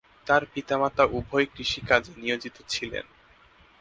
তার 0.27 0.43
পিতামাতা 0.53 1.03
উভয়ই 1.11 1.47
কৃষিকাজে 1.55 2.11
নিয়োজিত 2.17 2.57
ছিলেন। 2.69 3.05